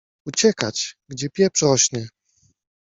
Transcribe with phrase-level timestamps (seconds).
[0.25, 2.07] Uciekać, gdzie pieprz rośnie!